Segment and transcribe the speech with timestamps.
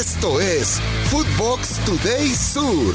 [0.00, 0.80] Esto es
[1.10, 2.94] Footbox Today Sur.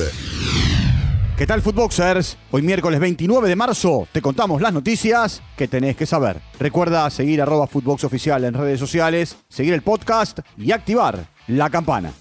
[1.38, 2.36] ¿Qué tal, Footboxers?
[2.50, 6.42] Hoy miércoles 29 de marzo te contamos las noticias que tenés que saber.
[6.60, 12.12] Recuerda seguir arroba Footbox Oficial en redes sociales, seguir el podcast y activar la campana.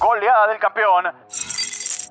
[0.00, 1.04] Goleada del campeón.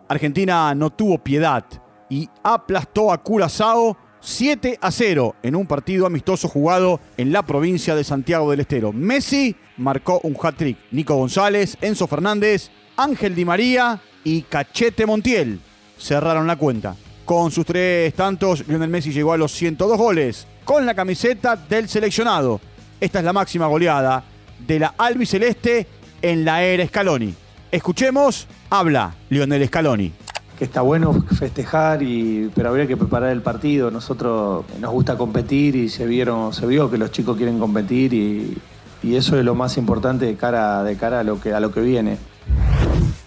[0.08, 1.66] Argentina no tuvo piedad
[2.10, 7.94] y aplastó a Curazao 7 a 0 en un partido amistoso jugado en la provincia
[7.94, 8.94] de Santiago del Estero.
[8.94, 10.78] Messi marcó un hat-trick.
[10.92, 15.60] Nico González, Enzo Fernández, Ángel Di María y Cachete Montiel
[16.00, 16.96] cerraron la cuenta.
[17.26, 21.90] Con sus tres tantos, Lionel Messi llegó a los 102 goles con la camiseta del
[21.90, 22.62] seleccionado.
[23.02, 24.24] Esta es la máxima goleada
[24.66, 25.86] de la albiceleste
[26.22, 27.34] en la era Scaloni.
[27.72, 30.23] Escuchemos, habla Lionel Scaloni
[30.64, 33.92] está bueno festejar, y, pero habría que preparar el partido.
[33.92, 38.58] Nosotros nos gusta competir y se, vieron, se vio que los chicos quieren competir y,
[39.04, 41.82] eso es lo más importante de cara, de cara a, lo que, a lo que
[41.82, 42.18] viene.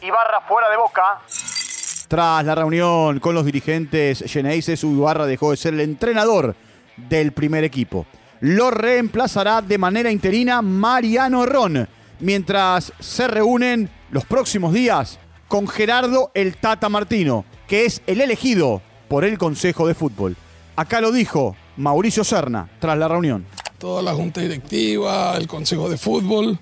[0.00, 1.02] Ibarra fuera de boca.
[2.08, 6.56] Tras la reunión con los dirigentes Geneises, Ibarra dejó de ser el entrenador
[6.96, 8.06] del primer equipo.
[8.40, 11.86] Lo reemplazará de manera interina Mariano Ron,
[12.20, 15.18] mientras se reúnen los próximos días
[15.48, 20.36] con Gerardo el Tata Martino, que es el elegido por el Consejo de Fútbol.
[20.74, 23.46] Acá lo dijo Mauricio Serna tras la reunión.
[23.78, 26.58] Toda la Junta Directiva, el Consejo de Fútbol,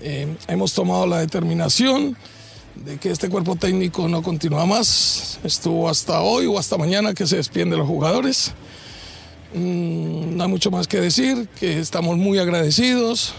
[0.00, 2.16] eh, hemos tomado la determinación
[2.74, 5.38] de que este cuerpo técnico no continúa más.
[5.42, 8.52] Estuvo hasta hoy o hasta mañana que se despiden de los jugadores.
[9.54, 13.34] Mm, no hay mucho más que decir, que estamos muy agradecidos.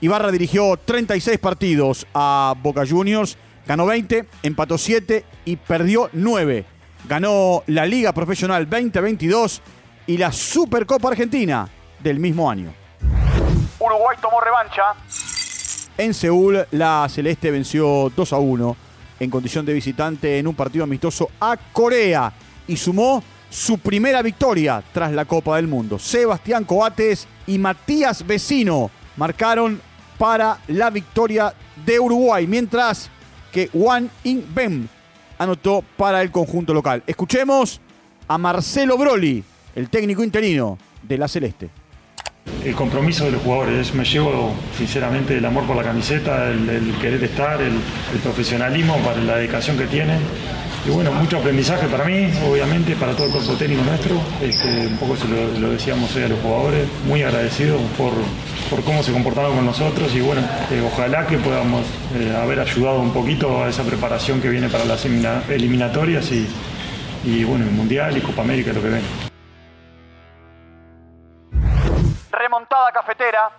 [0.00, 6.64] Ibarra dirigió 36 partidos a Boca Juniors Ganó 20, empató 7 y perdió 9.
[7.08, 9.62] Ganó la Liga Profesional 2022
[10.06, 11.68] y la Supercopa Argentina
[12.02, 12.72] del mismo año.
[13.78, 14.82] Uruguay tomó revancha.
[15.98, 18.76] En Seúl, la Celeste venció 2 a 1
[19.18, 22.32] en condición de visitante en un partido amistoso a Corea
[22.68, 25.98] y sumó su primera victoria tras la Copa del Mundo.
[25.98, 29.80] Sebastián Coates y Matías Vecino marcaron
[30.18, 31.54] para la victoria
[31.84, 33.10] de Uruguay, mientras
[33.56, 34.86] que Juan In Bem
[35.38, 37.02] anotó para el conjunto local.
[37.06, 37.80] Escuchemos
[38.28, 39.42] a Marcelo Broli,
[39.74, 41.70] el técnico interino de la Celeste.
[42.62, 47.24] El compromiso de los jugadores, me llevo sinceramente el amor por la camiseta, el, querer
[47.24, 47.78] estar, el,
[48.22, 50.20] profesionalismo para la dedicación que tienen.
[50.86, 54.20] Y bueno, mucho aprendizaje para mí, obviamente, para todo el cuerpo técnico nuestro.
[54.42, 58.12] Este, un poco se lo, lo decíamos hoy a los jugadores, muy agradecidos por,
[58.68, 63.00] por cómo se comportaron con nosotros y bueno, eh, ojalá que podamos eh, haber ayudado
[63.00, 66.48] un poquito a esa preparación que viene para las eliminatorias y,
[67.24, 69.02] y bueno, el Mundial y Copa América lo que ven.
[72.30, 73.50] Remontada cafetera.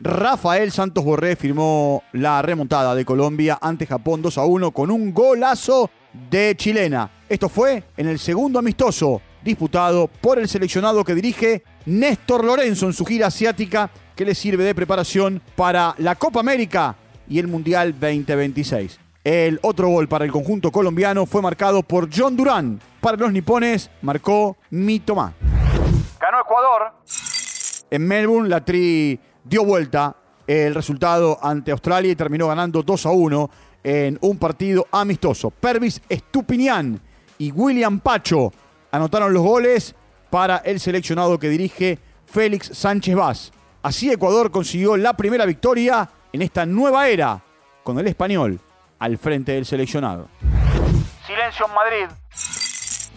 [0.00, 5.12] Rafael Santos Borré firmó la remontada de Colombia ante Japón 2 a 1 con un
[5.12, 5.90] golazo
[6.30, 7.10] de chilena.
[7.28, 12.92] Esto fue en el segundo amistoso disputado por el seleccionado que dirige Néstor Lorenzo en
[12.92, 16.94] su gira asiática que le sirve de preparación para la Copa América
[17.26, 19.00] y el Mundial 2026.
[19.24, 22.78] El otro gol para el conjunto colombiano fue marcado por John Durán.
[23.00, 25.32] Para los nipones marcó Mitoma.
[26.20, 26.92] Ganó Ecuador.
[27.90, 30.14] En Melbourne la Tri dio vuelta
[30.46, 33.50] el resultado ante Australia y terminó ganando 2 a 1
[33.84, 35.50] en un partido amistoso.
[35.50, 37.00] Pervis Estupinian
[37.38, 38.52] y William Pacho
[38.92, 39.94] anotaron los goles
[40.28, 43.52] para el seleccionado que dirige Félix Sánchez Vaz.
[43.82, 47.42] Así Ecuador consiguió la primera victoria en esta nueva era
[47.82, 48.60] con el español
[48.98, 50.28] al frente del seleccionado.
[51.26, 52.14] Silencio en Madrid.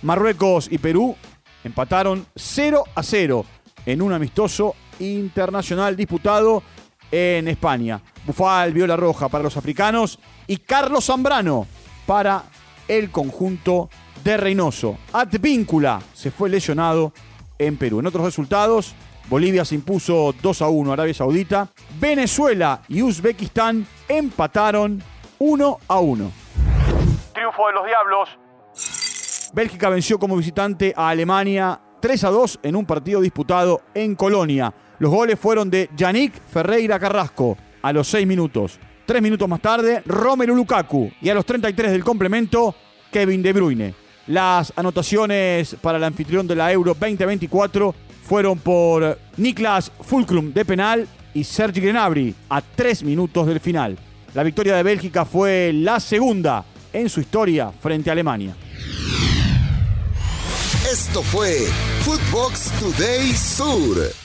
[0.03, 1.17] Marruecos y Perú
[1.65, 3.45] empataron 0 a 0
[3.85, 6.63] en un amistoso internacional disputado
[7.11, 7.99] en España.
[8.25, 11.67] Bufal vio la roja para los africanos y Carlos Zambrano
[12.05, 12.43] para
[12.87, 13.89] el conjunto
[14.23, 14.97] de Reynoso.
[15.11, 17.11] Advíncula se fue lesionado
[17.59, 17.99] en Perú.
[17.99, 18.95] En otros resultados,
[19.29, 21.69] Bolivia se impuso 2 a 1 a Arabia Saudita.
[21.99, 25.01] Venezuela y Uzbekistán empataron
[25.39, 26.31] 1 a 1.
[27.33, 28.29] Triunfo de los Diablos.
[29.53, 34.73] Bélgica venció como visitante a Alemania 3 a 2 en un partido disputado en Colonia.
[34.99, 38.77] Los goles fueron de Yannick Ferreira Carrasco a los 6 minutos.
[39.05, 41.11] Tres minutos más tarde, Romelu Lukaku.
[41.21, 42.75] Y a los 33 del complemento,
[43.09, 43.93] Kevin De Bruyne.
[44.27, 47.95] Las anotaciones para el anfitrión de la Euro 2024
[48.33, 53.95] fueron por Niklas Fulcrum de penal y Sergi Gnabry a tres minutos del final.
[54.33, 58.55] La victoria de Bélgica fue la segunda en su historia frente a Alemania.
[60.91, 61.67] Esto fue
[62.01, 64.22] Footbox Today Sur.